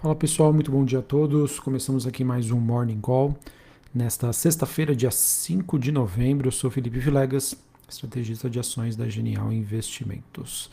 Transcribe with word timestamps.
Fala 0.00 0.14
pessoal, 0.14 0.50
muito 0.50 0.70
bom 0.70 0.82
dia 0.82 1.00
a 1.00 1.02
todos. 1.02 1.60
Começamos 1.60 2.06
aqui 2.06 2.24
mais 2.24 2.50
um 2.50 2.58
Morning 2.58 3.02
Call. 3.02 3.36
Nesta 3.94 4.32
sexta-feira, 4.32 4.96
dia 4.96 5.10
5 5.10 5.78
de 5.78 5.92
novembro, 5.92 6.48
eu 6.48 6.52
sou 6.52 6.70
Felipe 6.70 6.98
Vilegas, 6.98 7.54
estrategista 7.86 8.48
de 8.48 8.58
ações 8.58 8.96
da 8.96 9.06
Genial 9.10 9.52
Investimentos. 9.52 10.70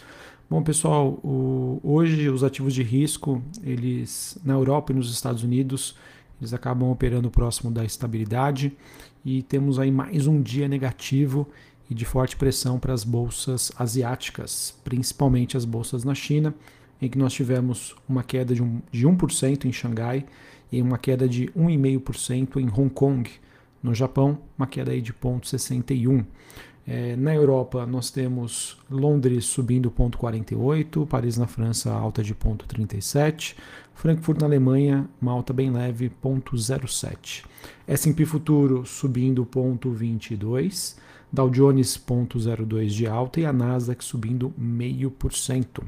Bom 0.49 0.63
pessoal, 0.63 1.19
o, 1.25 1.81
hoje 1.83 2.29
os 2.29 2.41
ativos 2.41 2.73
de 2.73 2.81
risco, 2.83 3.43
eles 3.61 4.37
na 4.45 4.53
Europa 4.53 4.93
e 4.93 4.95
nos 4.95 5.11
Estados 5.11 5.43
Unidos, 5.43 5.97
eles 6.39 6.53
acabam 6.53 6.89
operando 6.89 7.29
próximo 7.29 7.69
da 7.69 7.83
estabilidade 7.83 8.77
e 9.25 9.43
temos 9.43 9.77
aí 9.77 9.91
mais 9.91 10.25
um 10.25 10.41
dia 10.41 10.69
negativo 10.69 11.45
e 11.89 11.93
de 11.93 12.05
forte 12.05 12.37
pressão 12.37 12.79
para 12.79 12.93
as 12.93 13.03
bolsas 13.03 13.73
asiáticas, 13.77 14.73
principalmente 14.85 15.57
as 15.57 15.65
bolsas 15.65 16.05
na 16.05 16.15
China 16.15 16.55
em 17.01 17.09
que 17.09 17.17
nós 17.17 17.33
tivemos 17.33 17.95
uma 18.07 18.23
queda 18.23 18.53
de, 18.53 18.61
um, 18.61 18.81
de 18.91 19.07
1% 19.07 19.65
em 19.65 19.71
Xangai 19.71 20.25
e 20.71 20.81
uma 20.81 20.97
queda 20.97 21.27
de 21.27 21.47
1,5% 21.47 22.57
em 22.57 22.67
Hong 22.67 22.89
Kong. 22.89 23.29
No 23.81 23.93
Japão, 23.93 24.39
uma 24.57 24.67
queda 24.67 24.91
aí 24.91 25.01
de 25.01 25.13
0,61%. 25.13 26.25
É, 26.89 27.17
na 27.17 27.35
Europa, 27.35 27.85
nós 27.85 28.09
temos 28.09 28.77
Londres 28.89 29.43
subindo 29.43 29.91
0,48%, 29.91 31.05
Paris 31.05 31.37
na 31.37 31.45
França 31.45 31.91
alta 31.91 32.23
de 32.23 32.33
0,37%, 32.33 33.55
Frankfurt 33.93 34.39
na 34.39 34.47
Alemanha 34.47 35.09
uma 35.21 35.33
alta 35.33 35.51
bem 35.51 35.69
leve 35.69 36.09
0,07%. 36.23 37.43
S&P 37.85 38.25
Futuro 38.25 38.85
subindo 38.85 39.45
0,22%, 39.45 40.95
Dow 41.29 41.49
Jones 41.49 41.97
0,02% 41.97 42.87
de 42.87 43.05
alta 43.05 43.41
e 43.41 43.45
a 43.45 43.51
Nasdaq 43.51 44.01
subindo 44.01 44.53
0,5% 44.57 45.83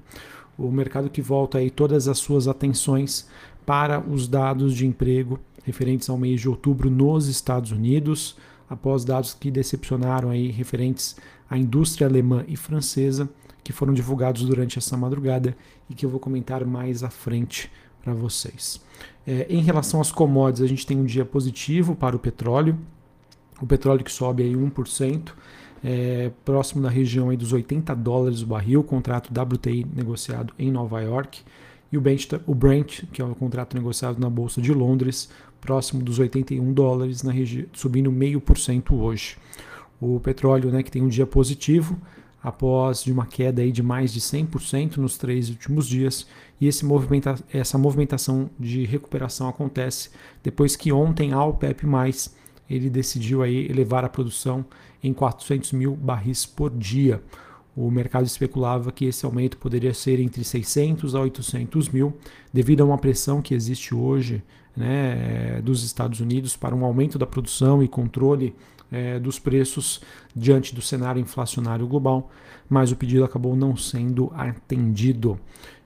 o 0.60 0.72
mercado 0.72 1.10
que 1.10 1.22
volta 1.22 1.58
aí 1.58 1.70
todas 1.70 2.08
as 2.08 2.18
suas 2.18 2.48
atenções 2.48 3.28
para 3.66 4.00
os 4.00 4.28
dados 4.28 4.76
de 4.76 4.86
emprego 4.86 5.40
referentes 5.64 6.10
ao 6.10 6.18
mês 6.18 6.42
de 6.42 6.50
outubro 6.50 6.90
nos 6.90 7.28
Estados 7.28 7.72
Unidos, 7.72 8.36
após 8.70 9.06
dados 9.06 9.34
que 9.34 9.50
decepcionaram 9.50 10.30
aí 10.30 10.50
referentes 10.50 11.16
à 11.50 11.58
indústria 11.58 12.08
alemã 12.08 12.44
e 12.48 12.56
francesa, 12.56 13.30
que 13.64 13.72
foram 13.72 13.94
divulgados 13.94 14.44
durante 14.44 14.78
essa 14.78 14.98
madrugada 14.98 15.56
e 15.90 15.94
que 15.94 16.06
eu 16.06 16.10
vou 16.10 16.20
comentar 16.20 16.66
mais 16.66 17.04
à 17.04 17.10
frente 17.10 17.72
para 18.04 18.14
vocês. 18.14 18.82
É, 19.26 19.46
em 19.50 19.62
relação 19.62 20.02
às 20.02 20.12
commodities, 20.12 20.64
a 20.64 20.68
gente 20.68 20.86
tem 20.86 20.98
um 20.98 21.06
dia 21.06 21.26
positivo 21.26 21.96
para 21.96 22.16
o 22.16 22.20
petróleo, 22.20 22.78
o 23.62 23.68
petróleo 23.68 24.04
que 24.04 24.12
sobe 24.12 24.44
aí 24.44 24.54
1%, 24.56 25.34
é, 25.84 26.32
próximo 26.44 26.82
da 26.82 26.90
região 26.90 27.30
aí 27.30 27.38
dos 27.38 27.54
80 27.54 27.96
dólares 27.96 28.42
o 28.42 28.48
barril, 28.48 28.84
contrato 28.84 29.32
WTI 29.32 29.86
negociado 29.96 30.54
em 30.58 30.72
Nova 30.72 31.02
York, 31.02 31.42
e 31.92 31.98
o 31.98 32.02
Brent, 32.02 32.28
o 32.46 32.54
Brent, 32.54 33.04
que 33.12 33.22
é 33.22 33.26
o 33.26 33.34
contrato 33.34 33.76
negociado 33.76 34.20
na 34.20 34.30
Bolsa 34.30 34.62
de 34.62 34.74
Londres, 34.74 35.30
próximo 35.60 36.04
dos 36.04 36.20
81 36.20 36.72
dólares, 36.72 37.24
na 37.24 37.34
subindo 37.74 38.12
meio 38.12 38.40
por 38.40 38.58
cento 38.58 38.96
hoje. 38.96 39.38
O 40.00 40.20
petróleo, 40.20 40.72
né, 40.72 40.84
que 40.84 40.92
tem 40.92 41.02
um 41.02 41.08
dia 41.08 41.26
positivo, 41.26 42.00
após 42.42 43.04
de 43.04 43.12
uma 43.12 43.26
queda 43.26 43.62
aí 43.62 43.72
de 43.72 43.84
mais 43.84 44.14
de 44.14 44.22
100% 44.22 44.98
nos 44.98 45.18
três 45.18 45.50
últimos 45.50 45.88
dias, 45.88 46.26
e 46.60 46.68
esse 46.68 46.86
movimenta 46.86 47.36
essa 47.52 47.78
movimentação 47.78 48.50
de 48.58 48.86
recuperação 48.86 49.50
acontece 49.50 50.10
depois 50.44 50.76
que 50.76 50.92
ontem 50.92 51.34
a 51.34 51.44
OPEP+, 51.44 51.86
ele 52.70 52.90
decidiu 52.90 53.42
aí 53.42 53.68
elevar 53.70 54.06
a 54.06 54.10
produção 54.10 54.66
em 55.04 55.14
400 55.14 55.72
mil 55.74 55.96
barris 55.96 56.46
por 56.46 56.72
dia. 56.72 57.22
O 57.76 57.90
mercado 57.90 58.26
especulava 58.26 58.92
que 58.92 59.06
esse 59.06 59.26
aumento 59.26 59.58
poderia 59.58 59.94
ser 59.94 60.20
entre 60.20 60.44
600 60.44 61.16
a 61.16 61.22
800 61.22 61.90
mil, 61.90 62.18
devido 62.52 62.82
a 62.82 62.86
uma 62.86 62.98
pressão 62.98 63.42
que 63.42 63.54
existe 63.54 63.96
hoje 63.96 64.44
né, 64.76 65.62
dos 65.62 65.84
Estados 65.84 66.20
Unidos 66.20 66.56
para 66.56 66.76
um 66.76 66.84
aumento 66.84 67.18
da 67.18 67.26
produção 67.26 67.82
e 67.82 67.88
controle 67.88 68.56
é, 68.92 69.20
dos 69.20 69.40
preços 69.40 70.02
diante 70.36 70.74
do 70.74 70.82
cenário 70.82 71.22
inflacionário 71.22 71.88
global, 71.88 72.30
mas 72.68 72.92
o 72.92 72.96
pedido 72.96 73.24
acabou 73.24 73.56
não 73.56 73.76
sendo 73.76 74.32
atendido. 74.36 75.40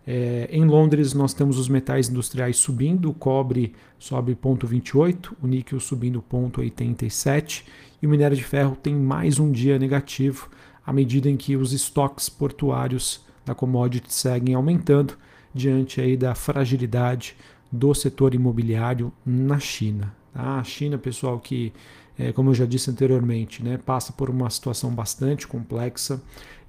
É, 0.05 0.49
em 0.51 0.65
Londres, 0.65 1.13
nós 1.13 1.33
temos 1.33 1.57
os 1.57 1.69
metais 1.69 2.09
industriais 2.09 2.57
subindo, 2.57 3.09
o 3.09 3.13
cobre 3.13 3.73
sobe 3.97 4.35
0,28, 4.35 5.31
o 5.41 5.47
níquel 5.47 5.79
subindo 5.79 6.21
0,87 6.29 7.63
e 8.01 8.07
o 8.07 8.09
minério 8.09 8.35
de 8.35 8.43
ferro 8.43 8.75
tem 8.75 8.93
mais 8.93 9.39
um 9.39 9.51
dia 9.51 9.79
negativo, 9.79 10.49
à 10.85 10.91
medida 10.91 11.29
em 11.29 11.37
que 11.37 11.55
os 11.55 11.71
estoques 11.71 12.27
portuários 12.27 13.23
da 13.45 13.55
commodity 13.55 14.13
seguem 14.13 14.55
aumentando 14.55 15.17
diante 15.53 16.01
aí 16.01 16.17
da 16.17 16.35
fragilidade 16.35 17.35
do 17.71 17.93
setor 17.93 18.35
imobiliário 18.35 19.11
na 19.25 19.59
China. 19.59 20.13
Tá? 20.33 20.59
A 20.59 20.63
China, 20.63 20.97
pessoal, 20.97 21.39
que, 21.39 21.71
é, 22.17 22.31
como 22.33 22.49
eu 22.49 22.53
já 22.53 22.65
disse 22.65 22.91
anteriormente, 22.91 23.63
né, 23.63 23.77
passa 23.77 24.11
por 24.11 24.29
uma 24.29 24.49
situação 24.49 24.91
bastante 24.91 25.47
complexa, 25.47 26.21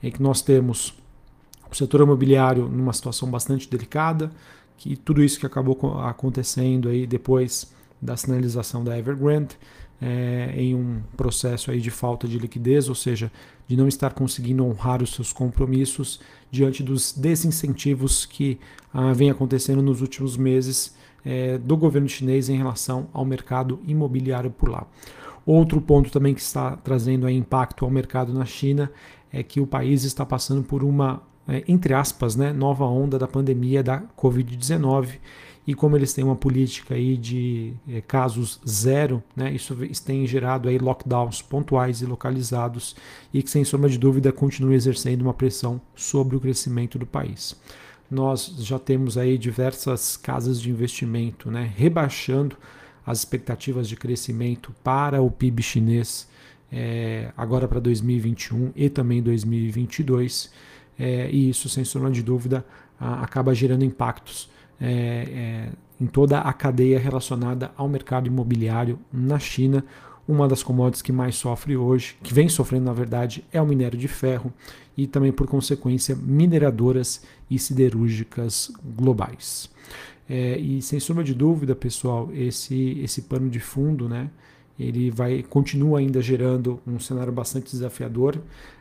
em 0.02 0.10
que 0.10 0.22
nós 0.22 0.40
temos 0.40 0.94
o 1.74 1.76
setor 1.76 2.02
imobiliário 2.02 2.68
numa 2.68 2.92
situação 2.92 3.28
bastante 3.28 3.68
delicada, 3.68 4.30
que 4.76 4.94
tudo 4.96 5.24
isso 5.24 5.40
que 5.40 5.46
acabou 5.46 5.76
acontecendo 6.00 6.88
aí 6.88 7.04
depois 7.04 7.72
da 8.00 8.16
sinalização 8.16 8.84
da 8.84 8.96
Evergrande, 8.96 9.56
é, 10.00 10.52
em 10.56 10.74
um 10.74 11.02
processo 11.16 11.72
aí 11.72 11.80
de 11.80 11.90
falta 11.90 12.28
de 12.28 12.38
liquidez, 12.38 12.88
ou 12.88 12.94
seja, 12.94 13.30
de 13.66 13.76
não 13.76 13.88
estar 13.88 14.12
conseguindo 14.12 14.64
honrar 14.64 15.02
os 15.02 15.14
seus 15.14 15.32
compromissos 15.32 16.20
diante 16.48 16.82
dos 16.82 17.12
desincentivos 17.12 18.24
que 18.24 18.60
ah, 18.92 19.12
vem 19.12 19.30
acontecendo 19.30 19.82
nos 19.82 20.00
últimos 20.00 20.36
meses 20.36 20.94
é, 21.24 21.58
do 21.58 21.76
governo 21.76 22.08
chinês 22.08 22.48
em 22.48 22.56
relação 22.56 23.08
ao 23.12 23.24
mercado 23.24 23.80
imobiliário 23.84 24.50
por 24.50 24.68
lá. 24.68 24.86
Outro 25.44 25.80
ponto 25.80 26.10
também 26.10 26.34
que 26.34 26.40
está 26.40 26.76
trazendo 26.76 27.28
impacto 27.28 27.84
ao 27.84 27.90
mercado 27.90 28.32
na 28.32 28.44
China 28.44 28.90
é 29.32 29.42
que 29.42 29.60
o 29.60 29.66
país 29.66 30.04
está 30.04 30.24
passando 30.24 30.62
por 30.62 30.84
uma, 30.84 31.20
entre 31.66 31.92
aspas, 31.92 32.36
né, 32.36 32.52
nova 32.52 32.84
onda 32.84 33.18
da 33.18 33.28
pandemia 33.28 33.82
da 33.82 34.02
Covid-19 34.16 35.18
e 35.66 35.74
como 35.74 35.96
eles 35.96 36.12
têm 36.12 36.24
uma 36.24 36.36
política 36.36 36.94
aí 36.94 37.16
de 37.16 37.72
é, 37.88 38.00
casos 38.00 38.60
zero, 38.68 39.22
né, 39.34 39.52
isso 39.52 39.74
tem 40.04 40.26
gerado 40.26 40.68
aí 40.68 40.78
lockdowns 40.78 41.40
pontuais 41.40 42.02
e 42.02 42.06
localizados 42.06 42.94
e 43.32 43.42
que 43.42 43.50
sem 43.50 43.64
sombra 43.64 43.88
de 43.88 43.98
dúvida 43.98 44.30
continua 44.32 44.74
exercendo 44.74 45.22
uma 45.22 45.32
pressão 45.32 45.80
sobre 45.94 46.36
o 46.36 46.40
crescimento 46.40 46.98
do 46.98 47.06
país. 47.06 47.56
Nós 48.10 48.54
já 48.58 48.78
temos 48.78 49.16
aí 49.16 49.38
diversas 49.38 50.16
casas 50.16 50.60
de 50.60 50.70
investimento, 50.70 51.50
né, 51.50 51.72
rebaixando 51.74 52.56
as 53.06 53.18
expectativas 53.18 53.88
de 53.88 53.96
crescimento 53.96 54.74
para 54.82 55.20
o 55.20 55.30
PIB 55.30 55.62
chinês 55.62 56.28
é, 56.70 57.32
agora 57.36 57.68
para 57.68 57.80
2021 57.80 58.72
e 58.74 58.88
também 58.90 59.22
2022 59.22 60.50
é, 60.98 61.28
e 61.30 61.50
isso 61.50 61.68
sem 61.68 61.84
sombra 61.84 62.10
de 62.10 62.22
dúvida 62.22 62.64
a, 62.98 63.22
acaba 63.22 63.54
gerando 63.54 63.84
impactos 63.84 64.50
é, 64.80 64.86
é, 64.86 65.68
em 66.00 66.06
toda 66.06 66.40
a 66.40 66.52
cadeia 66.52 66.98
relacionada 66.98 67.72
ao 67.76 67.88
mercado 67.88 68.26
imobiliário 68.26 68.98
na 69.12 69.38
China. 69.38 69.84
Uma 70.26 70.48
das 70.48 70.62
commodities 70.62 71.02
que 71.02 71.12
mais 71.12 71.36
sofre 71.36 71.76
hoje, 71.76 72.16
que 72.22 72.32
vem 72.32 72.48
sofrendo 72.48 72.86
na 72.86 72.92
verdade, 72.92 73.44
é 73.52 73.60
o 73.60 73.66
minério 73.66 73.98
de 73.98 74.08
ferro 74.08 74.52
e 74.96 75.06
também, 75.06 75.32
por 75.32 75.46
consequência, 75.46 76.16
mineradoras 76.16 77.22
e 77.50 77.58
siderúrgicas 77.58 78.72
globais. 78.96 79.68
É, 80.28 80.56
e 80.56 80.80
sem 80.80 80.98
sombra 80.98 81.22
de 81.22 81.34
dúvida, 81.34 81.74
pessoal, 81.74 82.30
esse, 82.32 82.98
esse 83.02 83.22
pano 83.22 83.50
de 83.50 83.60
fundo, 83.60 84.08
né, 84.08 84.30
ele 84.78 85.10
vai 85.10 85.42
continua 85.42 85.98
ainda 85.98 86.20
gerando 86.20 86.80
um 86.86 86.98
cenário 86.98 87.32
bastante 87.32 87.70
desafiador. 87.70 88.38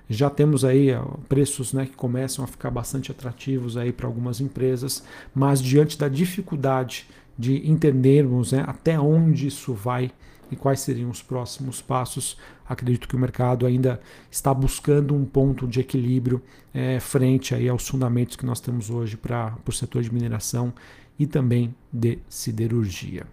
Já 0.09 0.29
temos 0.29 0.65
aí 0.65 0.89
preços 1.29 1.73
né, 1.73 1.85
que 1.85 1.95
começam 1.95 2.43
a 2.43 2.47
ficar 2.47 2.69
bastante 2.69 3.11
atrativos 3.11 3.77
aí 3.77 3.91
para 3.91 4.07
algumas 4.07 4.41
empresas, 4.41 5.03
mas 5.33 5.61
diante 5.61 5.97
da 5.97 6.07
dificuldade 6.07 7.07
de 7.37 7.69
entendermos 7.69 8.51
né, 8.51 8.63
até 8.67 8.99
onde 8.99 9.47
isso 9.47 9.73
vai 9.73 10.11
e 10.51 10.55
quais 10.55 10.81
seriam 10.81 11.09
os 11.09 11.21
próximos 11.21 11.81
passos, 11.81 12.37
acredito 12.67 13.07
que 13.07 13.15
o 13.15 13.19
mercado 13.19 13.65
ainda 13.65 13.99
está 14.29 14.53
buscando 14.53 15.15
um 15.15 15.25
ponto 15.25 15.67
de 15.67 15.79
equilíbrio 15.79 16.41
é, 16.73 16.99
frente 16.99 17.55
aí 17.55 17.67
aos 17.67 17.87
fundamentos 17.87 18.35
que 18.35 18.45
nós 18.45 18.59
temos 18.59 18.89
hoje 18.89 19.17
para 19.17 19.57
o 19.67 19.71
setor 19.71 20.03
de 20.03 20.13
mineração 20.13 20.73
e 21.17 21.25
também 21.25 21.73
de 21.91 22.19
siderurgia. 22.29 23.25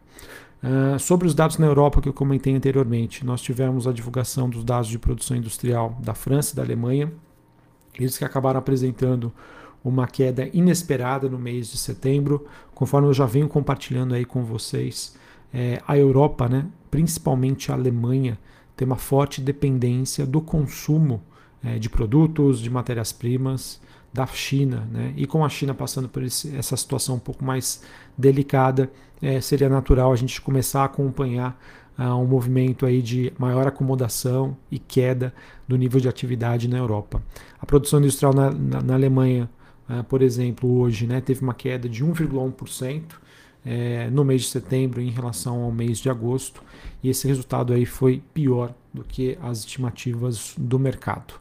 Uh, 0.63 0.99
sobre 0.99 1.27
os 1.27 1.35
dados 1.35 1.57
na 1.57 1.67
Europa 1.67 2.03
que 2.03 2.09
eu 2.09 2.13
comentei 2.13 2.55
anteriormente, 2.55 3.25
nós 3.25 3.41
tivemos 3.41 3.87
a 3.87 3.93
divulgação 3.93 4.49
dos 4.49 4.63
dados 4.63 4.89
de 4.89 4.99
produção 4.99 5.37
industrial 5.37 5.97
da 6.03 6.13
França 6.13 6.53
e 6.53 6.57
da 6.57 6.63
Alemanha, 6.63 7.11
eles 7.99 8.19
que 8.19 8.25
acabaram 8.25 8.59
apresentando 8.59 9.33
uma 9.83 10.07
queda 10.07 10.49
inesperada 10.53 11.29
no 11.29 11.39
mês 11.39 11.71
de 11.71 11.79
setembro, 11.79 12.47
conforme 12.75 13.09
eu 13.09 13.15
já 13.15 13.25
venho 13.25 13.49
compartilhando 13.49 14.15
aí 14.15 14.25
com 14.25 14.45
vocês, 14.45 15.17
é, 15.53 15.81
a 15.89 15.97
Europa, 15.97 16.49
né, 16.49 16.67
principalmente 16.91 17.73
a 17.73 17.75
Alemanha, 17.75 18.39
tem 18.77 18.87
uma 18.87 18.97
forte 18.97 19.41
dependência 19.41 20.27
do 20.27 20.41
consumo 20.41 21.23
é, 21.63 21.79
de 21.79 21.89
produtos, 21.89 22.61
de 22.61 22.71
matérias-primas, 22.71 23.81
da 24.13 24.27
China, 24.27 24.89
né? 24.91 25.13
E 25.17 25.27
com 25.27 25.45
a 25.45 25.49
China 25.49 25.73
passando 25.73 26.09
por 26.09 26.23
esse, 26.23 26.55
essa 26.57 26.77
situação 26.77 27.17
um 27.17 27.21
pouco 27.21 27.45
mais 27.45 27.83
delicada, 28.19 28.91
é, 29.23 29.41
seria 29.41 29.69
natural 29.69 30.13
a 30.13 30.17
gente 30.17 30.41
começar 30.41 30.83
a 30.83 30.85
acompanhar 30.87 31.57
uh, 31.99 32.15
um 32.15 32.27
movimento 32.27 32.87
aí 32.87 33.03
de 33.03 33.33
maior 33.39 33.67
acomodação 33.67 34.57
e 34.71 34.79
queda 34.79 35.33
do 35.69 35.77
nível 35.77 36.01
de 36.01 36.09
atividade 36.09 36.67
na 36.67 36.79
Europa. 36.79 37.23
A 37.61 37.67
produção 37.67 38.01
industrial 38.01 38.35
na, 38.35 38.51
na, 38.51 38.83
na 38.83 38.95
Alemanha, 38.95 39.49
uh, 39.89 40.03
por 40.05 40.23
exemplo, 40.23 40.79
hoje, 40.79 41.07
né, 41.07 41.21
teve 41.21 41.43
uma 41.43 41.55
queda 41.55 41.89
de 41.89 42.05
1,1%. 42.05 43.03
É, 43.65 44.09
no 44.11 44.25
mês 44.25 44.43
de 44.43 44.49
setembro 44.49 45.03
em 45.03 45.11
relação 45.11 45.63
ao 45.63 45.71
mês 45.71 45.99
de 45.99 46.09
agosto, 46.09 46.63
e 47.03 47.11
esse 47.11 47.29
resultado 47.29 47.75
aí 47.75 47.85
foi 47.85 48.23
pior 48.33 48.73
do 48.93 49.05
que 49.05 49.37
as 49.43 49.59
estimativas 49.59 50.55
do 50.57 50.79
mercado. 50.79 51.35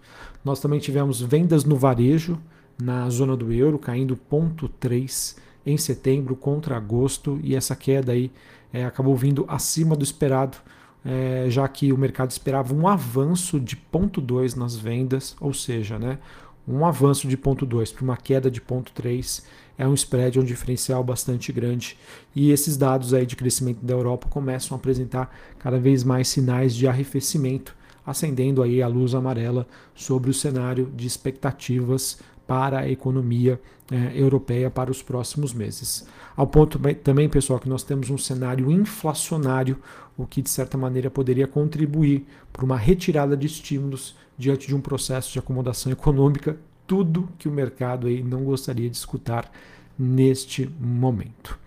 Nós 0.44 0.60
também 0.60 0.80
tivemos 0.80 1.22
vendas 1.22 1.64
no 1.64 1.78
varejo 1.78 2.38
na 2.82 3.10
zona 3.10 3.36
do 3.36 3.52
euro, 3.52 3.78
caindo 3.78 4.18
0,3 4.32 5.38
em 5.66 5.78
setembro 5.78 6.36
contra 6.36 6.78
agosto, 6.78 7.40
e 7.44 7.56
essa 7.56 7.76
queda 7.76 8.14
aí 8.14 8.32
é, 8.72 8.86
acabou 8.86 9.16
vindo 9.16 9.46
acima 9.48 9.96
do 9.96 10.04
esperado, 10.04 10.58
é, 11.04 11.46
já 11.50 11.68
que 11.68 11.92
o 11.92 11.98
mercado 11.98 12.32
esperava 12.32 12.74
um 12.74 12.88
avanço 12.88 13.60
de 13.60 13.76
0,2 13.76 14.56
nas 14.56 14.76
vendas, 14.76 15.36
ou 15.40 15.54
seja, 15.54 16.00
né, 16.00 16.20
um 16.68 16.86
avanço 16.86 17.28
de 17.28 17.36
0,2 17.36 17.94
para 17.94 18.04
uma 18.04 18.18
queda 18.18 18.50
de 18.50 18.62
0,3 18.62 19.44
é 19.80 19.88
um 19.88 19.94
spread, 19.94 20.38
um 20.38 20.44
diferencial 20.44 21.02
bastante 21.02 21.54
grande. 21.54 21.98
E 22.36 22.52
esses 22.52 22.76
dados 22.76 23.14
aí 23.14 23.26
de 23.26 23.38
crescimento 23.38 23.80
da 23.82 23.94
Europa 23.94 24.28
começam 24.30 24.76
a 24.76 24.78
apresentar 24.78 25.34
cada 25.58 25.80
vez 25.80 26.04
mais 26.04 26.28
sinais 26.28 26.76
de 26.76 26.86
arrefecimento, 26.86 27.74
acendendo 28.06 28.62
aí 28.62 28.84
a 28.84 28.88
luz 28.90 29.16
amarela 29.16 29.66
sobre 29.96 30.30
o 30.30 30.34
cenário 30.34 30.92
de 30.94 31.08
expectativas 31.08 32.20
para 32.46 32.80
a 32.80 32.90
economia 32.90 33.62
é, 33.90 34.20
europeia 34.20 34.70
para 34.70 34.92
os 34.92 35.02
próximos 35.02 35.54
meses. 35.54 36.06
Ao 36.36 36.46
ponto 36.46 36.78
também, 36.96 37.30
pessoal, 37.30 37.58
que 37.58 37.70
nós 37.70 37.84
temos 37.84 38.10
um 38.10 38.18
cenário 38.18 38.70
inflacionário, 38.70 39.78
o 40.18 40.28
que 40.28 40.42
de 40.42 40.50
certa 40.50 40.78
maneira 40.78 41.10
poderia 41.10 41.48
contribuir 41.48 42.26
para 42.52 42.66
uma 42.66 42.76
retirada 42.76 43.38
de 43.38 43.48
estímulos 43.48 44.14
diante 44.38 44.68
de 44.68 44.76
um 44.76 44.82
processo 44.82 45.32
de 45.32 45.40
acomodação 45.40 45.90
econômica, 45.90 46.58
tudo 46.90 47.30
que 47.38 47.48
o 47.48 47.52
mercado 47.52 48.08
aí 48.08 48.24
não 48.24 48.44
gostaria 48.44 48.90
de 48.90 48.98
escutar 48.98 49.52
neste 49.98 50.68
momento. 50.80 51.60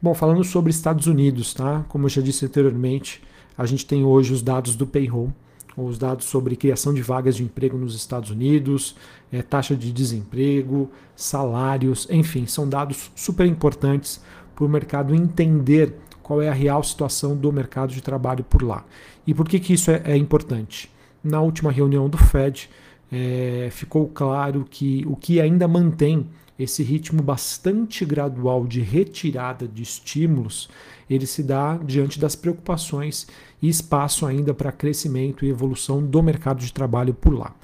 Bom, 0.00 0.14
falando 0.14 0.42
sobre 0.42 0.70
Estados 0.70 1.06
Unidos, 1.06 1.52
tá? 1.52 1.84
Como 1.86 2.06
eu 2.06 2.08
já 2.08 2.22
disse 2.22 2.46
anteriormente, 2.46 3.22
a 3.58 3.66
gente 3.66 3.84
tem 3.84 4.02
hoje 4.02 4.32
os 4.32 4.40
dados 4.40 4.74
do 4.74 4.86
payroll 4.86 5.30
os 5.76 5.98
dados 5.98 6.26
sobre 6.26 6.56
criação 6.56 6.92
de 6.92 7.00
vagas 7.00 7.36
de 7.36 7.42
emprego 7.42 7.78
nos 7.78 7.94
Estados 7.94 8.30
Unidos, 8.30 8.94
é, 9.32 9.40
taxa 9.40 9.74
de 9.74 9.92
desemprego, 9.92 10.90
salários, 11.16 12.06
enfim, 12.10 12.46
são 12.46 12.68
dados 12.68 13.10
super 13.14 13.46
importantes 13.46 14.20
para 14.54 14.64
o 14.64 14.68
mercado 14.68 15.14
entender 15.14 15.94
qual 16.22 16.42
é 16.42 16.48
a 16.48 16.52
real 16.52 16.82
situação 16.82 17.36
do 17.36 17.52
mercado 17.52 17.92
de 17.92 18.02
trabalho 18.02 18.44
por 18.44 18.62
lá. 18.62 18.84
E 19.26 19.32
por 19.32 19.48
que, 19.48 19.58
que 19.58 19.72
isso 19.72 19.90
é, 19.90 20.02
é 20.04 20.16
importante? 20.16 20.90
Na 21.22 21.40
última 21.40 21.70
reunião 21.70 22.08
do 22.08 22.18
Fed, 22.18 22.68
é, 23.10 23.68
ficou 23.70 24.08
claro 24.08 24.66
que 24.68 25.04
o 25.06 25.16
que 25.16 25.40
ainda 25.40 25.66
mantém 25.66 26.26
esse 26.58 26.82
ritmo 26.82 27.22
bastante 27.22 28.04
gradual 28.04 28.66
de 28.66 28.80
retirada 28.80 29.66
de 29.66 29.82
estímulos, 29.82 30.68
ele 31.08 31.26
se 31.26 31.42
dá 31.42 31.78
diante 31.78 32.20
das 32.20 32.36
preocupações 32.36 33.26
e 33.62 33.68
espaço 33.68 34.26
ainda 34.26 34.52
para 34.52 34.70
crescimento 34.70 35.44
e 35.44 35.48
evolução 35.48 36.04
do 36.04 36.22
mercado 36.22 36.60
de 36.60 36.72
trabalho 36.72 37.14
por 37.14 37.32
lá. 37.32 37.54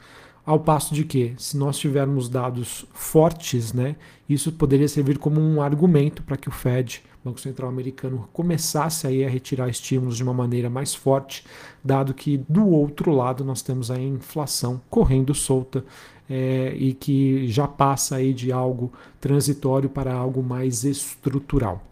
Ao 0.46 0.60
passo 0.60 0.94
de 0.94 1.04
que, 1.04 1.34
se 1.36 1.56
nós 1.56 1.76
tivermos 1.76 2.28
dados 2.28 2.86
fortes, 2.92 3.72
né, 3.72 3.96
isso 4.28 4.52
poderia 4.52 4.86
servir 4.86 5.18
como 5.18 5.40
um 5.40 5.60
argumento 5.60 6.22
para 6.22 6.36
que 6.36 6.48
o 6.48 6.52
Fed, 6.52 7.02
Banco 7.24 7.40
Central 7.40 7.68
Americano, 7.68 8.28
começasse 8.32 9.08
aí 9.08 9.24
a 9.24 9.28
retirar 9.28 9.68
estímulos 9.68 10.16
de 10.16 10.22
uma 10.22 10.32
maneira 10.32 10.70
mais 10.70 10.94
forte, 10.94 11.44
dado 11.82 12.14
que 12.14 12.38
do 12.48 12.64
outro 12.68 13.10
lado 13.10 13.44
nós 13.44 13.60
temos 13.60 13.90
a 13.90 13.98
inflação 13.98 14.80
correndo 14.88 15.34
solta 15.34 15.84
é, 16.30 16.72
e 16.76 16.94
que 16.94 17.48
já 17.48 17.66
passa 17.66 18.14
aí 18.14 18.32
de 18.32 18.52
algo 18.52 18.92
transitório 19.20 19.90
para 19.90 20.14
algo 20.14 20.44
mais 20.44 20.84
estrutural. 20.84 21.82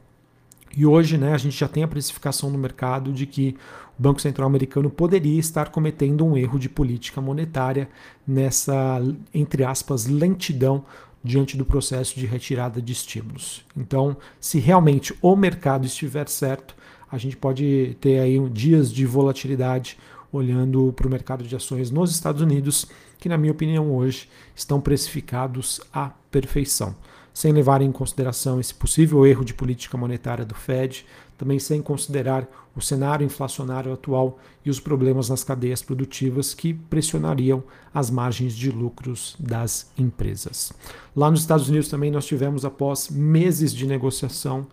E 0.77 0.85
hoje 0.85 1.17
né, 1.17 1.33
a 1.33 1.39
gente 1.39 1.57
já 1.57 1.69
tem 1.69 1.83
a 1.85 1.89
precificação 1.89 2.51
no 2.51 2.59
mercado 2.59 3.13
de 3.13 3.27
que 3.27 3.57
o 3.99 4.03
Banco 4.03 4.21
Central 4.21 4.47
americano 4.47 4.91
poderia 4.91 5.39
estar 5.39 5.71
cometendo 5.71 6.25
um 6.25 6.37
erro 6.37 6.59
de 6.59 6.69
política 6.69 7.21
monetária 7.21 7.89
nessa, 8.27 9.01
entre 9.33 9.63
aspas, 9.63 10.07
lentidão 10.07 10.85
diante 11.23 11.57
do 11.57 11.65
processo 11.65 12.19
de 12.19 12.27
retirada 12.27 12.83
de 12.83 12.93
estímulos. 12.93 13.65
Então, 13.77 14.17
se 14.41 14.59
realmente 14.59 15.15
o 15.23 15.37
mercado 15.37 15.87
estiver 15.87 16.29
certo, 16.29 16.75
a 17.11 17.17
gente 17.17 17.37
pode 17.37 17.97
ter 18.01 18.19
aí 18.19 18.39
dias 18.51 18.93
de 18.93 19.07
volatilidade 19.07 19.97
olhando 20.33 20.93
para 20.93 21.07
o 21.07 21.11
mercado 21.11 21.45
de 21.45 21.55
ações 21.55 21.91
nos 21.91 22.11
Estados 22.11 22.43
Unidos, 22.43 22.87
que 23.19 23.29
na 23.29 23.39
minha 23.39 23.53
opinião 23.53 23.95
hoje 23.95 24.29
estão 24.55 24.81
precificados 24.81 25.81
à 25.93 26.11
perfeição 26.31 26.97
sem 27.35 27.53
levar 27.53 27.83
em 27.83 27.91
consideração 27.91 28.61
esse 28.61 28.73
possível 28.73 29.27
erro 29.27 29.45
de 29.45 29.53
política 29.53 29.99
monetária 29.99 30.45
do 30.45 30.55
Fed, 30.55 31.05
também 31.37 31.59
sem 31.59 31.83
considerar 31.83 32.49
o 32.77 32.81
cenário 32.81 33.27
inflacionário 33.27 33.93
atual 33.93 34.39
e 34.65 34.71
os 34.71 34.79
problemas 34.79 35.29
nas 35.29 35.43
cadeias 35.43 35.83
produtivas 35.83 36.55
que 36.55 36.73
pressionariam 36.73 37.63
as 37.93 38.09
margens 38.09 38.55
de 38.55 38.71
lucros 38.71 39.37
das 39.39 39.91
empresas. 39.99 40.73
Lá 41.15 41.29
nos 41.29 41.41
Estados 41.41 41.69
Unidos 41.69 41.89
também 41.89 42.11
nós 42.11 42.25
tivemos, 42.25 42.65
após 42.65 43.11
meses 43.11 43.75
de 43.75 43.85
negociação 43.85 44.67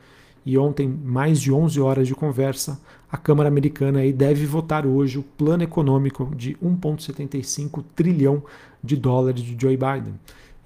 e 0.45 0.57
ontem 0.57 0.87
mais 0.87 1.41
de 1.41 1.51
11 1.51 1.81
horas 1.81 2.07
de 2.07 2.15
conversa, 2.15 2.79
a 3.11 3.17
Câmara 3.17 3.49
Americana 3.49 3.99
aí 3.99 4.13
deve 4.13 4.45
votar 4.45 4.85
hoje 4.85 5.19
o 5.19 5.23
plano 5.23 5.63
econômico 5.63 6.31
de 6.35 6.55
1,75 6.55 7.83
trilhão 7.95 8.43
de 8.83 8.95
dólares 8.95 9.41
de 9.41 9.55
Joe 9.59 9.75
Biden. 9.77 10.13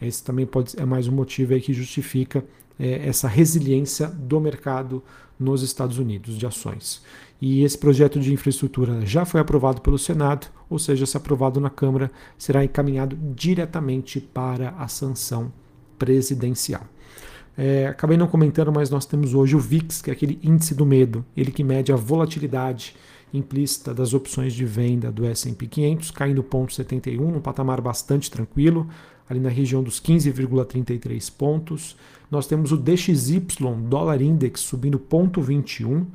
Esse 0.02 0.24
também 0.24 0.46
pode 0.46 0.80
é 0.80 0.86
mais 0.86 1.08
um 1.08 1.12
motivo 1.12 1.54
aí 1.54 1.62
que 1.62 1.74
justifica 1.74 2.44
é, 2.80 3.08
essa 3.08 3.28
resiliência 3.28 4.08
do 4.08 4.40
mercado 4.40 5.04
nos 5.40 5.62
Estados 5.62 5.98
Unidos 5.98 6.38
de 6.38 6.46
ações. 6.46 7.02
E 7.42 7.64
esse 7.64 7.78
projeto 7.78 8.20
de 8.20 8.34
infraestrutura 8.34 9.06
já 9.06 9.26
foi 9.26 9.42
aprovado 9.42 9.82
pelo 9.82 10.00
Senado, 10.00 10.48
ou 10.70 10.80
seja, 10.80 11.06
se 11.06 11.18
aprovado 11.18 11.60
na 11.60 11.70
Câmara, 11.70 12.10
será 12.38 12.64
encaminhado 12.64 13.18
diretamente 13.36 14.20
para 14.20 14.70
a 14.78 14.88
sanção 14.88 15.52
presidencial. 16.00 16.84
É, 17.58 17.88
acabei 17.88 18.18
não 18.18 18.28
comentando, 18.28 18.72
mas 18.72 18.90
nós 18.90 19.06
temos 19.06 19.34
hoje 19.34 19.56
o 19.56 19.60
VIX, 19.60 20.02
que 20.02 20.10
é 20.10 20.14
aquele 20.14 20.40
índice 20.44 20.76
do 20.76 20.86
medo, 20.86 21.26
ele 21.36 21.52
que 21.52 21.64
mede 21.64 21.92
a 21.92 21.96
volatilidade 21.96 22.96
implícita 23.34 23.94
das 23.94 24.14
opções 24.14 24.54
de 24.54 24.66
venda 24.66 25.12
do 25.12 25.26
S&P 25.26 25.68
500, 25.68 26.12
caindo 26.12 26.44
0,71, 26.44 27.20
um 27.20 27.42
patamar 27.42 27.82
bastante 27.82 28.32
tranquilo, 28.32 28.88
ali 29.30 29.40
na 29.40 29.50
região 29.50 29.84
dos 29.84 30.00
15,33 30.00 31.32
pontos. 31.36 31.98
Nós 32.30 32.46
temos 32.48 32.72
o 32.72 32.78
DXY, 32.78 33.42
dólar 33.88 34.22
index, 34.22 34.62
subindo 34.62 35.00
0,21 35.00 36.06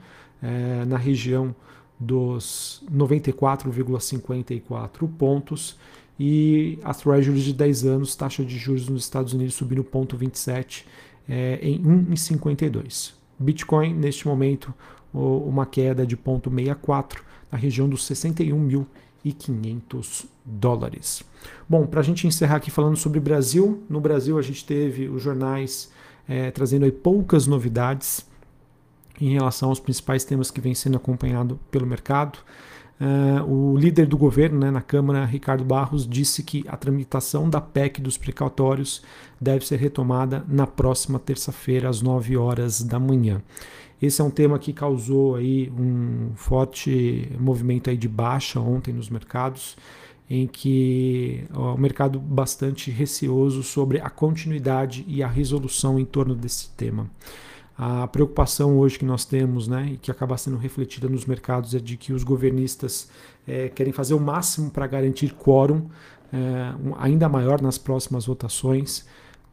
é, 0.42 0.84
na 0.84 0.96
região 0.96 1.54
dos 1.98 2.84
94,54 2.92 5.08
pontos. 5.18 5.76
E 6.18 6.78
a 6.84 6.92
Treasury 6.92 7.42
de 7.42 7.54
10 7.54 7.86
anos, 7.86 8.14
taxa 8.14 8.44
de 8.44 8.58
juros 8.58 8.86
nos 8.88 9.04
Estados 9.04 9.32
Unidos 9.32 9.54
subindo 9.54 9.82
0,27 9.82 10.84
é, 11.28 11.58
em 11.62 11.82
1,52. 11.82 13.14
Bitcoin, 13.38 13.94
neste 13.94 14.28
momento, 14.28 14.74
uma 15.12 15.64
queda 15.64 16.06
de 16.06 16.16
0,64 16.16 17.18
na 17.50 17.58
região 17.58 17.88
dos 17.88 18.04
61 18.04 18.58
mil 18.58 18.86
e 19.24 19.32
500 19.32 20.26
dólares. 20.44 21.22
Bom, 21.68 21.86
para 21.86 22.00
a 22.00 22.02
gente 22.02 22.26
encerrar 22.26 22.56
aqui 22.56 22.70
falando 22.70 22.96
sobre 22.96 23.20
Brasil, 23.20 23.82
no 23.88 24.00
Brasil 24.00 24.38
a 24.38 24.42
gente 24.42 24.64
teve 24.64 25.08
os 25.08 25.22
jornais 25.22 25.90
é, 26.28 26.50
trazendo 26.50 26.84
aí 26.84 26.92
poucas 26.92 27.46
novidades 27.46 28.26
em 29.20 29.32
relação 29.34 29.68
aos 29.68 29.80
principais 29.80 30.24
temas 30.24 30.50
que 30.50 30.60
vêm 30.60 30.74
sendo 30.74 30.96
acompanhado 30.96 31.58
pelo 31.70 31.86
mercado. 31.86 32.38
Uh, 33.00 33.42
o 33.50 33.78
líder 33.78 34.06
do 34.06 34.16
governo 34.18 34.60
né, 34.60 34.70
na 34.70 34.82
Câmara, 34.82 35.24
Ricardo 35.24 35.64
Barros, 35.64 36.06
disse 36.06 36.42
que 36.42 36.64
a 36.68 36.76
tramitação 36.76 37.48
da 37.48 37.58
PEC 37.58 37.98
dos 37.98 38.18
precatórios 38.18 39.02
deve 39.40 39.66
ser 39.66 39.76
retomada 39.76 40.44
na 40.46 40.66
próxima 40.66 41.18
terça-feira, 41.18 41.88
às 41.88 42.02
9 42.02 42.36
horas 42.36 42.82
da 42.82 42.98
manhã. 42.98 43.40
Esse 44.00 44.20
é 44.20 44.24
um 44.24 44.30
tema 44.30 44.58
que 44.58 44.72
causou 44.72 45.36
aí 45.36 45.70
um 45.70 46.32
forte 46.34 47.30
movimento 47.38 47.90
aí 47.90 47.96
de 47.96 48.08
baixa 48.08 48.58
ontem 48.58 48.92
nos 48.94 49.10
mercados, 49.10 49.76
em 50.28 50.46
que 50.46 51.44
o 51.52 51.76
mercado 51.76 52.18
bastante 52.18 52.90
receoso 52.90 53.62
sobre 53.62 54.00
a 54.00 54.08
continuidade 54.08 55.04
e 55.08 55.22
a 55.22 55.28
resolução 55.28 55.98
em 55.98 56.04
torno 56.04 56.34
desse 56.34 56.70
tema. 56.70 57.10
A 57.76 58.06
preocupação 58.06 58.78
hoje 58.78 58.98
que 58.98 59.04
nós 59.04 59.24
temos, 59.24 59.66
né, 59.66 59.92
e 59.94 59.96
que 59.96 60.10
acaba 60.10 60.36
sendo 60.36 60.56
refletida 60.56 61.08
nos 61.08 61.24
mercados, 61.24 61.74
é 61.74 61.78
de 61.78 61.96
que 61.96 62.12
os 62.12 62.22
governistas 62.22 63.10
é, 63.46 63.68
querem 63.68 63.92
fazer 63.92 64.14
o 64.14 64.20
máximo 64.20 64.70
para 64.70 64.86
garantir 64.86 65.34
quórum 65.34 65.88
é, 66.32 66.36
um, 66.84 66.94
ainda 66.98 67.28
maior 67.28 67.60
nas 67.60 67.78
próximas 67.78 68.26
votações 68.26 69.06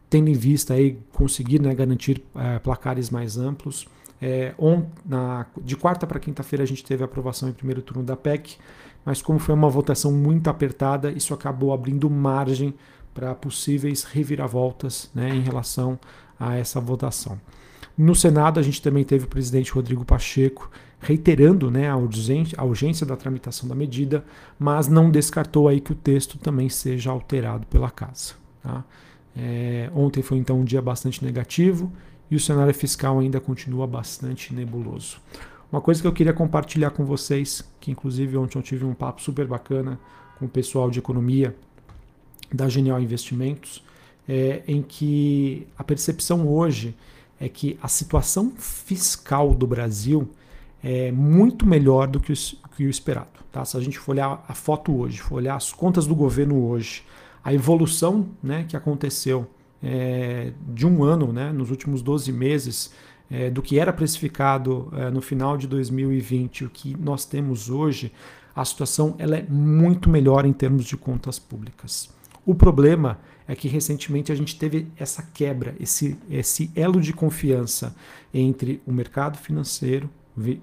tendo 0.09 0.29
em 0.29 0.33
vista 0.33 0.73
aí 0.73 0.97
conseguir 1.13 1.61
né, 1.61 1.73
garantir 1.73 2.23
é, 2.35 2.59
placares 2.59 3.09
mais 3.09 3.37
amplos. 3.37 3.87
É, 4.21 4.53
on, 4.57 4.85
na, 5.05 5.45
de 5.61 5.75
quarta 5.75 6.07
para 6.07 6.19
quinta-feira 6.19 6.63
a 6.63 6.67
gente 6.67 6.83
teve 6.83 7.03
a 7.03 7.05
aprovação 7.05 7.47
em 7.49 7.53
primeiro 7.53 7.81
turno 7.81 8.03
da 8.03 8.15
PEC, 8.15 8.57
mas 9.05 9.21
como 9.21 9.39
foi 9.39 9.53
uma 9.53 9.69
votação 9.69 10.11
muito 10.11 10.49
apertada, 10.49 11.11
isso 11.11 11.33
acabou 11.33 11.71
abrindo 11.71 12.09
margem 12.09 12.73
para 13.13 13.33
possíveis 13.33 14.03
reviravoltas 14.03 15.09
né, 15.13 15.29
em 15.29 15.41
relação 15.41 15.99
a 16.39 16.55
essa 16.55 16.79
votação. 16.79 17.39
No 17.97 18.13
Senado, 18.13 18.59
a 18.59 18.63
gente 18.63 18.81
também 18.81 19.03
teve 19.03 19.25
o 19.25 19.27
presidente 19.27 19.71
Rodrigo 19.71 20.05
Pacheco 20.05 20.69
reiterando 20.99 21.71
né, 21.71 21.89
a, 21.89 21.95
urgência, 21.95 23.05
da 23.05 23.15
tramitação 23.15 23.67
da 23.67 23.73
medida, 23.73 24.23
mas 24.59 24.87
não 24.87 25.09
descartou 25.09 25.67
aí 25.67 25.79
que 25.79 25.91
o 25.91 25.95
texto 25.95 26.37
também 26.37 26.69
seja 26.69 27.09
alterado 27.09 27.65
pela 27.67 27.89
Casa. 27.89 28.33
Tá? 28.61 28.83
É, 29.35 29.89
ontem 29.95 30.21
foi 30.21 30.37
então 30.37 30.59
um 30.59 30.63
dia 30.63 30.81
bastante 30.81 31.23
negativo 31.23 31.91
e 32.29 32.35
o 32.35 32.39
cenário 32.39 32.73
fiscal 32.73 33.19
ainda 33.19 33.39
continua 33.39 33.87
bastante 33.87 34.53
nebuloso. 34.53 35.17
Uma 35.71 35.81
coisa 35.81 36.01
que 36.01 36.07
eu 36.07 36.13
queria 36.13 36.33
compartilhar 36.33 36.91
com 36.91 37.05
vocês, 37.05 37.63
que 37.79 37.91
inclusive 37.91 38.37
ontem 38.37 38.57
eu 38.57 38.63
tive 38.63 38.85
um 38.85 38.93
papo 38.93 39.21
super 39.21 39.45
bacana 39.45 39.99
com 40.39 40.45
o 40.45 40.49
pessoal 40.49 40.89
de 40.89 40.99
economia 40.99 41.55
da 42.53 42.69
Genial 42.69 43.01
Investimentos, 43.01 43.83
é, 44.27 44.63
em 44.67 44.81
que 44.81 45.67
a 45.77 45.83
percepção 45.83 46.47
hoje 46.47 46.95
é 47.39 47.47
que 47.47 47.77
a 47.81 47.87
situação 47.87 48.51
fiscal 48.57 49.53
do 49.53 49.67
Brasil 49.67 50.29
é 50.83 51.11
muito 51.11 51.65
melhor 51.65 52.07
do 52.07 52.19
que 52.19 52.31
o, 52.31 52.35
que 52.75 52.85
o 52.85 52.89
esperado. 52.89 53.27
Tá? 53.51 53.63
Se 53.65 53.75
a 53.77 53.79
gente 53.79 53.99
for 53.99 54.11
olhar 54.11 54.43
a 54.47 54.53
foto 54.53 54.95
hoje, 54.95 55.19
for 55.19 55.35
olhar 55.35 55.55
as 55.55 55.73
contas 55.73 56.05
do 56.07 56.15
governo 56.15 56.65
hoje, 56.65 57.03
a 57.43 57.53
evolução 57.53 58.27
né, 58.41 58.65
que 58.67 58.75
aconteceu 58.75 59.47
é, 59.81 60.51
de 60.73 60.85
um 60.85 61.03
ano, 61.03 61.31
né, 61.31 61.51
nos 61.51 61.69
últimos 61.69 62.01
12 62.01 62.31
meses, 62.31 62.91
é, 63.29 63.49
do 63.49 63.61
que 63.61 63.79
era 63.79 63.91
precificado 63.91 64.89
é, 64.93 65.09
no 65.09 65.21
final 65.21 65.57
de 65.57 65.67
2020, 65.67 66.65
o 66.65 66.69
que 66.69 66.95
nós 66.97 67.25
temos 67.25 67.69
hoje, 67.69 68.11
a 68.55 68.63
situação 68.63 69.15
ela 69.19 69.37
é 69.37 69.45
muito 69.47 70.09
melhor 70.09 70.45
em 70.45 70.53
termos 70.53 70.85
de 70.85 70.97
contas 70.97 71.37
públicas. 71.37 72.09
O 72.45 72.55
problema 72.55 73.19
é 73.47 73.55
que 73.55 73.67
recentemente 73.67 74.31
a 74.31 74.35
gente 74.35 74.57
teve 74.57 74.87
essa 74.97 75.21
quebra, 75.33 75.75
esse, 75.79 76.17
esse 76.29 76.71
elo 76.75 76.99
de 76.99 77.13
confiança 77.13 77.95
entre 78.33 78.81
o 78.85 78.91
mercado 78.91 79.37
financeiro, 79.37 80.09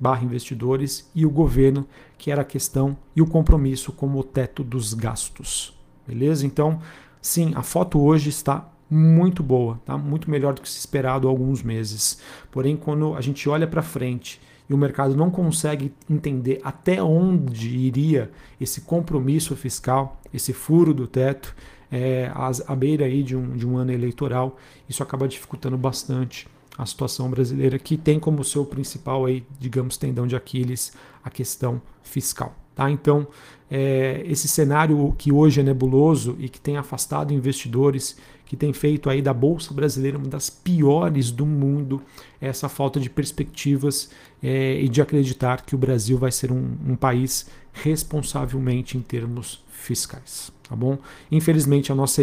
barra 0.01 0.25
investidores, 0.25 1.11
e 1.15 1.27
o 1.27 1.31
governo, 1.31 1.87
que 2.17 2.31
era 2.31 2.43
a 2.43 2.45
questão 2.45 2.97
e 3.15 3.21
o 3.21 3.27
compromisso 3.27 3.93
com 3.93 4.15
o 4.15 4.23
teto 4.23 4.63
dos 4.63 4.95
gastos. 4.95 5.77
Beleza? 6.07 6.47
Então, 6.47 6.81
sim, 7.21 7.53
a 7.55 7.63
foto 7.63 8.01
hoje 8.01 8.29
está 8.29 8.71
muito 8.91 9.43
boa, 9.43 9.81
tá? 9.85 9.97
muito 9.97 10.31
melhor 10.31 10.55
do 10.55 10.61
que 10.61 10.69
se 10.69 10.79
esperado 10.79 11.27
há 11.27 11.31
alguns 11.31 11.63
meses. 11.63 12.21
Porém, 12.51 12.77
quando 12.77 13.15
a 13.15 13.21
gente 13.21 13.49
olha 13.49 13.67
para 13.67 13.83
frente 13.83 14.41
e 14.69 14.75
o 14.75 14.79
mercado 14.79 15.17
não 15.17 15.31
consegue 15.31 15.93
entender 16.09 16.61
até 16.63 17.03
onde 17.03 17.77
iria 17.77 18.31
esse 18.61 18.83
compromisso 18.83 19.55
fiscal, 19.57 20.21
esse 20.33 20.53
furo 20.53 20.95
do 20.95 21.07
teto, 21.07 21.55
é, 21.91 22.31
à 22.67 22.75
beira 22.75 23.05
aí 23.05 23.23
de 23.23 23.37
um, 23.37 23.57
de 23.57 23.67
um 23.67 23.77
ano 23.77 23.93
eleitoral, 23.93 24.57
isso 24.89 25.03
acaba 25.03 25.29
dificultando 25.29 25.77
bastante 25.77 26.49
a 26.77 26.85
situação 26.85 27.31
brasileira, 27.31 27.79
que 27.79 27.97
tem 27.97 28.19
como 28.19 28.43
seu 28.43 28.65
principal 28.65 29.27
aí, 29.27 29.47
digamos, 29.61 29.97
tendão 29.97 30.27
de 30.27 30.35
Aquiles 30.35 30.93
a 31.23 31.31
questão 31.31 31.81
fiscal. 32.03 32.55
Tá? 32.75 32.91
Então, 32.91 33.27
é, 33.71 34.23
esse 34.27 34.49
cenário 34.49 35.15
que 35.17 35.31
hoje 35.31 35.61
é 35.61 35.63
nebuloso 35.63 36.37
e 36.39 36.49
que 36.49 36.61
tem 36.61 36.77
afastado 36.77 37.33
investidores, 37.33 38.17
que 38.45 38.57
tem 38.57 38.73
feito 38.73 39.09
aí 39.09 39.23
da 39.23 39.33
Bolsa 39.33 39.73
Brasileira 39.73 40.19
uma 40.19 40.29
das 40.29 40.51
piores 40.51 41.31
do 41.31 41.47
mundo, 41.47 42.03
essa 42.41 42.69
falta 42.69 43.01
de 43.01 43.09
perspectivas 43.09 44.11
é, 44.43 44.81
e 44.81 44.89
de 44.89 45.01
acreditar 45.01 45.63
que 45.63 45.75
o 45.75 45.79
Brasil 45.79 46.19
vai 46.19 46.31
ser 46.31 46.53
um, 46.53 46.77
um 46.87 46.97
país 46.97 47.47
responsavelmente 47.73 48.97
em 48.97 49.01
termos 49.01 49.65
fiscais. 49.69 50.53
Tá 50.69 50.75
bom? 50.75 50.99
Infelizmente, 51.31 51.93
a 51.93 51.95
nossa 51.95 52.23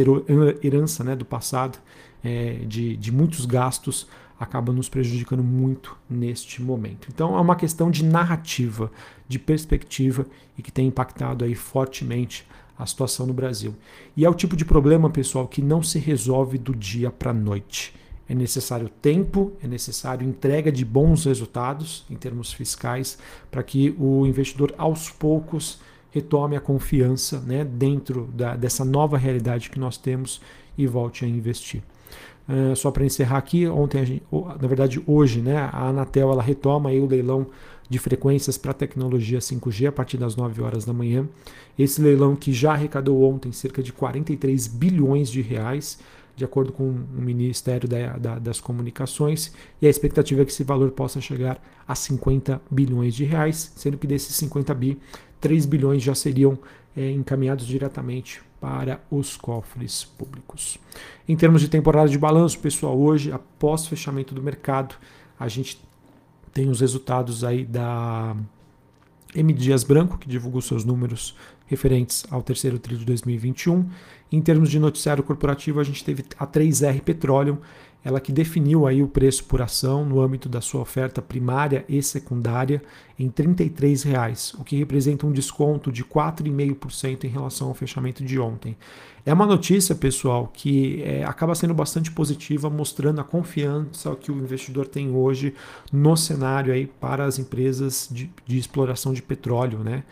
herança 0.64 1.04
né, 1.04 1.16
do 1.16 1.26
passado, 1.26 1.78
é, 2.24 2.60
de, 2.66 2.98
de 2.98 3.12
muitos 3.12 3.46
gastos, 3.46 4.08
acaba 4.40 4.74
nos 4.74 4.90
prejudicando 4.90 5.44
muito 5.44 5.96
neste 6.10 6.64
momento. 6.64 7.08
Então 7.14 7.38
é 7.38 7.40
uma 7.40 7.56
questão 7.56 7.92
de 7.92 8.04
narrativa, 8.04 8.92
de 9.28 9.38
perspectiva 9.38 10.26
e 10.58 10.64
que 10.64 10.72
tem 10.72 10.88
impactado 10.88 11.46
aí 11.46 11.54
fortemente 11.54 12.48
a 12.82 12.86
situação 12.88 13.28
no 13.28 13.34
Brasil. 13.34 13.76
E 14.18 14.26
é 14.26 14.30
o 14.30 14.34
tipo 14.34 14.56
de 14.56 14.66
problema, 14.66 15.08
pessoal, 15.08 15.48
que 15.48 15.62
não 15.62 15.84
se 15.84 16.00
resolve 16.00 16.58
do 16.58 16.74
dia 16.74 17.12
para 17.12 17.30
a 17.30 17.34
noite. 17.34 17.94
É 18.28 18.34
necessário 18.34 18.90
tempo, 18.90 19.54
é 19.62 19.68
necessário 19.68 20.28
entrega 20.28 20.72
de 20.72 20.84
bons 20.84 21.26
resultados 21.26 22.04
em 22.10 22.16
termos 22.16 22.52
fiscais 22.52 23.20
para 23.52 23.62
que 23.62 23.96
o 24.00 24.26
investidor 24.26 24.74
aos 24.80 25.12
poucos 25.12 25.80
retome 26.10 26.56
a 26.56 26.62
confiança 26.62 27.40
né, 27.42 27.64
dentro 27.64 28.28
da, 28.34 28.56
dessa 28.56 28.84
nova 28.84 29.16
realidade 29.16 29.70
que 29.70 29.80
nós 29.80 29.96
temos 29.96 30.42
e 30.76 30.88
volte 30.88 31.24
a 31.24 31.28
investir. 31.28 31.84
Uh, 32.50 32.76
só 32.76 32.92
para 32.92 33.06
encerrar 33.06 33.38
aqui, 33.38 33.68
ontem, 33.68 34.06
gente, 34.06 34.24
na 34.32 34.68
verdade 34.68 35.02
hoje, 35.06 35.42
né, 35.42 35.58
a 35.72 35.88
Anatel 35.88 36.32
ela 36.32 36.42
retoma 36.42 36.90
aí 36.90 37.00
o 37.00 37.06
leilão 37.06 37.48
de 37.88 38.00
frequências 38.00 38.58
para 38.58 38.74
tecnologia 38.74 39.40
5G 39.40 39.88
a 39.88 39.92
partir 39.92 40.18
das 40.18 40.36
9 40.36 40.62
horas 40.62 40.86
da 40.86 40.94
manhã. 40.94 41.28
Esse 41.78 42.02
leilão 42.02 42.36
que 42.36 42.54
já 42.54 42.72
arrecadou 42.72 43.22
ontem 43.24 43.52
cerca 43.52 43.84
de 43.84 43.92
43 43.92 44.68
bilhões 44.68 45.30
de 45.30 45.42
reais, 45.42 46.00
de 46.36 46.46
acordo 46.46 46.72
com 46.72 46.84
o 46.84 47.22
Ministério 47.22 47.88
da, 47.88 48.18
da, 48.18 48.40
das 48.40 48.62
Comunicações, 48.62 49.54
e 49.82 49.88
a 49.88 49.90
expectativa 49.90 50.42
é 50.42 50.46
que 50.46 50.52
esse 50.52 50.64
valor 50.64 50.92
possa 50.92 51.20
chegar 51.20 51.62
a 51.86 51.94
50 51.94 52.62
bilhões 52.72 53.14
de 53.14 53.26
reais, 53.26 53.74
sendo 53.76 53.98
que 53.98 54.08
desses 54.08 54.36
50 54.38 54.74
bi, 54.74 54.98
3 55.42 55.66
bilhões 55.66 56.02
já 56.02 56.16
seriam 56.16 56.58
é, 56.96 57.12
encaminhados 57.12 57.68
diretamente 57.68 58.42
para 58.62 59.02
os 59.10 59.36
cofres 59.36 60.04
públicos. 60.04 60.78
Em 61.28 61.36
termos 61.36 61.62
de 61.62 61.68
temporada 61.68 62.08
de 62.08 62.18
balanço, 62.18 62.60
pessoal, 62.60 62.98
hoje, 62.98 63.32
após 63.32 63.88
fechamento 63.88 64.36
do 64.36 64.42
mercado, 64.42 64.96
a 65.40 65.48
gente 65.48 65.82
tem 66.54 66.70
os 66.70 66.80
resultados 66.80 67.44
aí 67.44 67.66
da 67.66 68.36
M. 69.34 69.52
Dias 69.52 69.84
Branco, 69.84 70.20
que 70.20 70.30
divulgou 70.30 70.62
seus 70.62 70.86
números 70.86 71.36
referentes 71.66 72.24
ao 72.30 72.44
terceiro 72.44 72.78
trimestre 72.78 73.06
de 73.06 73.12
2021. 73.12 73.90
Em 74.32 74.42
termos 74.42 74.70
de 74.70 74.80
noticiário 74.80 75.24
corporativo, 75.24 75.80
a 75.80 75.84
gente 75.84 76.04
teve 76.04 76.24
a 76.38 76.46
3R 76.46 77.02
Petroleum, 77.02 77.58
ela 78.04 78.20
que 78.20 78.32
definiu 78.32 78.88
aí 78.88 79.04
o 79.04 79.08
preço 79.08 79.44
por 79.46 79.62
ação 79.62 80.04
no 80.04 80.20
âmbito 80.22 80.50
da 80.50 80.60
sua 80.60 80.82
oferta 80.82 81.22
primária 81.22 81.86
e 81.88 82.02
secundária 82.02 82.82
em 83.18 83.26
R$ 83.26 83.32
33,00, 83.32 84.60
o 84.60 84.64
que 84.64 84.76
representa 84.76 85.28
um 85.28 85.32
desconto 85.32 85.92
de 85.92 86.04
4,5% 86.04 87.24
em 87.24 87.28
relação 87.28 87.68
ao 87.68 87.74
fechamento 87.74 88.24
de 88.24 88.40
ontem. 88.40 88.76
É 89.24 89.32
uma 89.32 89.46
notícia, 89.46 89.94
pessoal, 89.94 90.50
que 90.52 91.04
é, 91.04 91.24
acaba 91.24 91.54
sendo 91.54 91.76
bastante 91.76 92.12
positiva, 92.12 92.70
mostrando 92.72 93.22
a 93.22 93.24
confiança 93.24 94.16
que 94.16 94.32
o 94.32 94.38
investidor 94.38 94.88
tem 94.88 95.12
hoje 95.12 95.54
no 95.94 96.18
cenário 96.18 96.74
aí 96.74 96.88
para 96.88 97.26
as 97.26 97.38
empresas 97.38 98.10
de, 98.12 98.32
de 98.48 98.58
exploração 98.58 99.14
de 99.14 99.22
petróleo, 99.22 99.80
né? 99.80 100.04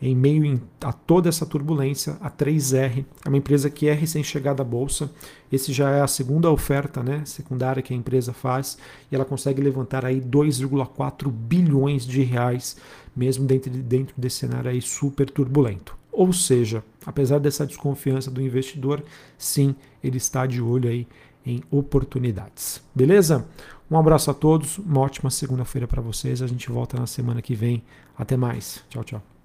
Em 0.00 0.14
meio 0.14 0.60
a 0.82 0.92
toda 0.92 1.28
essa 1.28 1.46
turbulência, 1.46 2.16
a 2.20 2.30
3R 2.30 3.04
é 3.24 3.28
uma 3.28 3.38
empresa 3.38 3.70
que 3.70 3.88
é 3.88 3.92
recém-chegada 3.92 4.62
à 4.62 4.64
bolsa. 4.64 5.10
Esse 5.50 5.72
já 5.72 5.90
é 5.90 6.02
a 6.02 6.06
segunda 6.06 6.50
oferta 6.50 7.02
né, 7.02 7.22
secundária 7.24 7.82
que 7.82 7.94
a 7.94 7.96
empresa 7.96 8.32
faz 8.32 8.76
e 9.10 9.14
ela 9.14 9.24
consegue 9.24 9.62
levantar 9.62 10.04
aí 10.04 10.20
2,4 10.20 11.30
bilhões 11.30 12.06
de 12.06 12.22
reais, 12.22 12.76
mesmo 13.14 13.46
dentro, 13.46 13.70
dentro 13.70 14.14
desse 14.18 14.36
cenário 14.36 14.70
aí 14.70 14.82
super 14.82 15.30
turbulento. 15.30 15.96
Ou 16.12 16.32
seja, 16.32 16.82
apesar 17.04 17.38
dessa 17.38 17.66
desconfiança 17.66 18.30
do 18.30 18.40
investidor, 18.40 19.02
sim, 19.36 19.74
ele 20.02 20.16
está 20.16 20.46
de 20.46 20.60
olho 20.60 20.88
aí 20.88 21.06
em 21.44 21.62
oportunidades. 21.70 22.82
Beleza? 22.94 23.46
Um 23.90 23.96
abraço 23.98 24.30
a 24.30 24.34
todos, 24.34 24.78
uma 24.78 25.00
ótima 25.00 25.30
segunda-feira 25.30 25.86
para 25.86 26.02
vocês. 26.02 26.42
A 26.42 26.46
gente 26.46 26.70
volta 26.70 26.98
na 26.98 27.06
semana 27.06 27.40
que 27.40 27.54
vem. 27.54 27.82
Até 28.18 28.36
mais. 28.36 28.82
Tchau, 28.88 29.04
tchau. 29.04 29.35